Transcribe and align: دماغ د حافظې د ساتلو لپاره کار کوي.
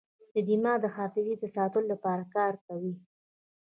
دماغ 0.47 0.77
د 0.83 0.85
حافظې 0.95 1.35
د 1.39 1.43
ساتلو 1.55 1.87
لپاره 1.93 2.23
کار 2.35 2.53
کوي. 2.65 2.93